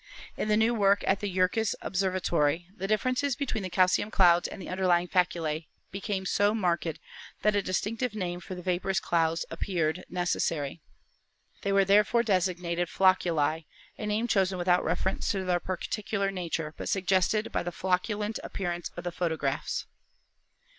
[0.35, 4.47] In the new work at the Yerkes Observatory the differences between the cal cium clouds
[4.47, 6.87] and the underlying faculse became so marked
[7.43, 10.81] that a distinctive name for the vaporous clouds appeared necessary.
[11.61, 16.89] They were therefore designated flocculi, a name chosen without reference to their particular nature, but
[16.89, 19.85] suggested by the flocculent appearance of the photo graphs."